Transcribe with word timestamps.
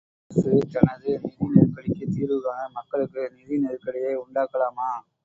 அரசு 0.31 0.51
தனது 0.73 1.11
நிதி 1.17 1.49
நெருக்கடிக்குத் 1.51 2.13
தீர்வுகாண 2.15 2.63
மக்களுக்கு 2.71 3.29
நிதி 3.37 3.57
நெருக்கடியை 3.57 4.15
உண்டாக்கலாமா? 4.23 4.89